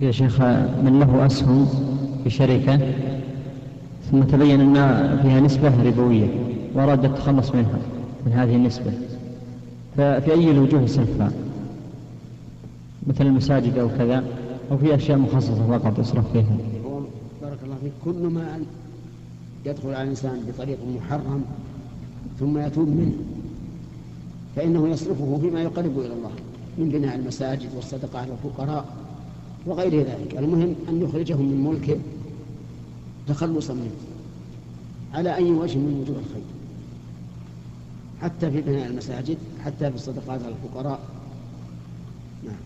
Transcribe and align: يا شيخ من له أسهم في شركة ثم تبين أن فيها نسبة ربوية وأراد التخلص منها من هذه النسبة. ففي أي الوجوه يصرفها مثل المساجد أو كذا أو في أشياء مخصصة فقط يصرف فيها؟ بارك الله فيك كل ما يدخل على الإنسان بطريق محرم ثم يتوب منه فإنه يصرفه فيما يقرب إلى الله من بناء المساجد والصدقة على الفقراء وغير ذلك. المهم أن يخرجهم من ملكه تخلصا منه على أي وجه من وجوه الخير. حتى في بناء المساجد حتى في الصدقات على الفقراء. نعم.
يا 0.00 0.10
شيخ 0.10 0.40
من 0.84 1.00
له 1.00 1.26
أسهم 1.26 1.68
في 2.24 2.30
شركة 2.30 2.78
ثم 4.10 4.22
تبين 4.22 4.60
أن 4.60 5.18
فيها 5.22 5.40
نسبة 5.40 5.82
ربوية 5.84 6.28
وأراد 6.74 7.04
التخلص 7.04 7.54
منها 7.54 7.78
من 8.26 8.32
هذه 8.32 8.56
النسبة. 8.56 8.92
ففي 9.96 10.32
أي 10.32 10.50
الوجوه 10.50 10.82
يصرفها 10.82 11.32
مثل 13.06 13.26
المساجد 13.26 13.78
أو 13.78 13.88
كذا 13.88 14.24
أو 14.70 14.78
في 14.78 14.94
أشياء 14.94 15.18
مخصصة 15.18 15.78
فقط 15.78 15.98
يصرف 15.98 16.32
فيها؟ 16.32 16.56
بارك 17.42 17.58
الله 17.64 17.76
فيك 17.82 17.92
كل 18.04 18.28
ما 18.28 18.58
يدخل 19.66 19.88
على 19.88 20.02
الإنسان 20.02 20.40
بطريق 20.48 20.78
محرم 20.96 21.42
ثم 22.40 22.58
يتوب 22.58 22.88
منه 22.88 23.14
فإنه 24.56 24.88
يصرفه 24.88 25.38
فيما 25.40 25.62
يقرب 25.62 25.98
إلى 25.98 26.12
الله 26.12 26.30
من 26.78 26.88
بناء 26.88 27.16
المساجد 27.16 27.68
والصدقة 27.76 28.18
على 28.18 28.32
الفقراء 28.32 28.84
وغير 29.66 30.02
ذلك. 30.02 30.36
المهم 30.38 30.74
أن 30.88 31.02
يخرجهم 31.02 31.44
من 31.44 31.64
ملكه 31.64 31.98
تخلصا 33.28 33.74
منه 33.74 33.90
على 35.14 35.34
أي 35.34 35.50
وجه 35.50 35.78
من 35.78 36.00
وجوه 36.00 36.18
الخير. 36.18 36.42
حتى 38.22 38.50
في 38.50 38.60
بناء 38.60 38.86
المساجد 38.86 39.38
حتى 39.64 39.90
في 39.90 39.96
الصدقات 39.96 40.42
على 40.42 40.54
الفقراء. 40.64 41.00
نعم. 42.44 42.60